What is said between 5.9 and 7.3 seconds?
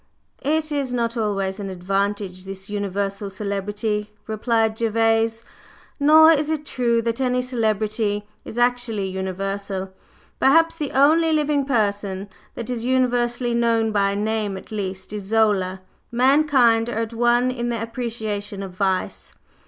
"Nor is it true that